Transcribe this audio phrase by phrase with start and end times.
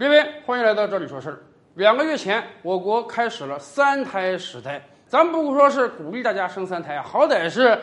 [0.00, 1.40] 各位，欢迎来到这里说事儿。
[1.74, 4.80] 两个月前，我国开始了三胎时代。
[5.08, 7.76] 咱不说是鼓励大家生三胎，好歹是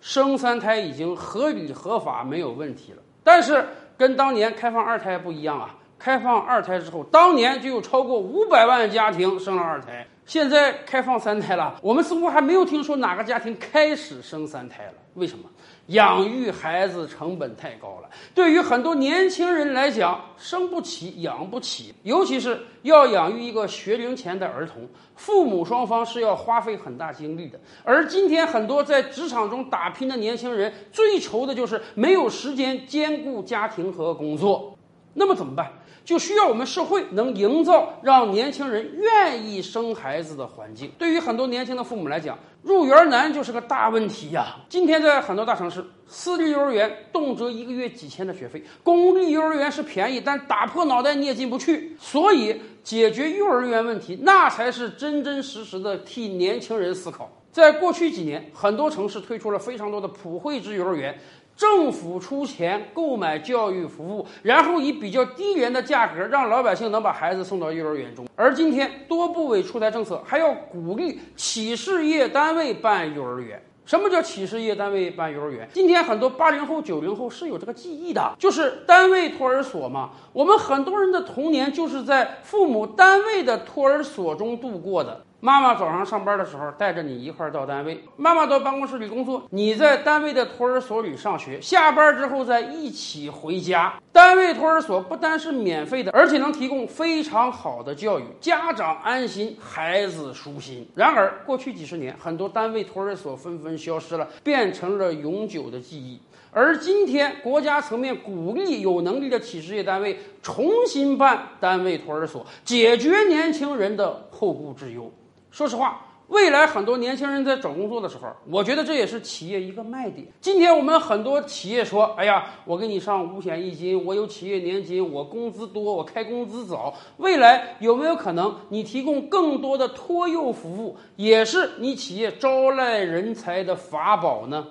[0.00, 3.02] 生三胎已经合理合法没有问题了。
[3.22, 3.64] 但是
[3.96, 10.06] 跟当年开放二胎不一样啊，开放二胎之后，当年就有超过五百万家庭生了二胎。
[10.24, 14.94] 现在开放三胎了，我们似乎还没有听说哪个家庭开始生三胎了。
[15.14, 15.44] 为什么？
[15.88, 27.58] 养育孩子成本太高了，对于很多年轻人来讲，生不起、养不起，尤其是要养育一个学龄前的儿童，父母双方是要花费很大精力的。
[27.82, 34.78] 而今天很多在职场中打拼的年轻人，最愁的就是没有时间兼顾家庭和工作。
[35.14, 35.70] 那么怎么办？
[36.02, 40.90] 就需要我们社会能营造让年轻人愿意生孩子的环境。
[40.98, 44.56] 对于很多年轻的父母来讲，入园难就是个大问题呀。
[44.68, 51.96] 今天在很多大城市，私立幼儿园动辄一个月几千的学费，公立幼儿园是便宜，但打破脑袋你也进不去。
[52.00, 57.30] 所以，解决幼儿园问题，那才是真真实实的替年轻人思考。
[57.52, 61.18] 在过去几年，很多城市推出了非常多的普惠制幼儿园。
[61.56, 68.24] 政府出钱购买教育服务，然后以比较低廉的价格让老百姓能把孩子送到幼儿园中。
[68.34, 73.62] 而今天多部委出台政策，还要鼓励企事业单位办幼儿园。
[73.84, 75.68] 什么叫企事业单位办幼儿园？
[75.72, 80.12] 今天很多八零后、九零后是有这个记忆的，就是单位托儿所嘛。
[80.32, 85.20] 我们很多人的童年就是在父母单位的托儿所中度过的。
[85.42, 93.94] 妈妈早上上班的时候带着你一块儿到单位，妈妈到办公室里工作，你在单位的托儿所里上学，下班之后再一起回家。
[94.12, 100.86] 单位托儿所不单是免费的，而且能提供非常好的教育，家长安心，孩子舒心。
[100.94, 106.20] 然而，过去几十年，很多单位托儿所纷纷消失了，变成了永久的记忆。
[106.52, 115.10] 而今天，国家层面鼓励有能力的企事业单位重新办单位托儿所，解决年轻人的后顾之忧。
[115.50, 120.28] 说实话，未来很多年轻人在找工作的时候，我觉得这也是企业一个卖点。
[120.40, 134.68] 今天我们很多企业说：“哎呀，我给你上五险一金，我有企业年金，我工资多，我开工资早。”未来有没有可能你提供更多的托幼服务，也是你企业招揽人才的法宝呢？